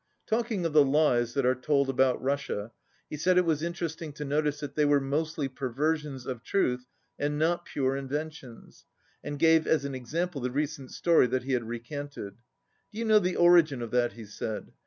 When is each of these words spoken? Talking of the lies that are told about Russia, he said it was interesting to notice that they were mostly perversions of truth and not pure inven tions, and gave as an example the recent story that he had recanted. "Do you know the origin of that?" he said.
Talking 0.25 0.65
of 0.65 0.73
the 0.73 0.83
lies 0.83 1.35
that 1.35 1.45
are 1.45 1.53
told 1.53 1.87
about 1.87 2.19
Russia, 2.23 2.71
he 3.07 3.17
said 3.17 3.37
it 3.37 3.45
was 3.45 3.61
interesting 3.61 4.13
to 4.13 4.25
notice 4.25 4.59
that 4.59 4.73
they 4.73 4.83
were 4.83 4.99
mostly 4.99 5.47
perversions 5.47 6.25
of 6.25 6.41
truth 6.41 6.87
and 7.19 7.37
not 7.37 7.65
pure 7.65 7.93
inven 7.93 8.31
tions, 8.31 8.85
and 9.23 9.37
gave 9.37 9.67
as 9.67 9.85
an 9.85 9.93
example 9.93 10.41
the 10.41 10.49
recent 10.49 10.89
story 10.89 11.27
that 11.27 11.43
he 11.43 11.51
had 11.53 11.67
recanted. 11.67 12.33
"Do 12.91 12.97
you 12.97 13.05
know 13.05 13.19
the 13.19 13.35
origin 13.35 13.83
of 13.83 13.91
that?" 13.91 14.13
he 14.13 14.25
said. 14.25 14.71